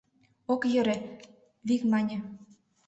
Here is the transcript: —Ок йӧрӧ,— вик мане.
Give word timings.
—Ок 0.53 0.61
йӧрӧ,— 0.73 0.97
вик 1.67 1.81
мане. 1.91 2.17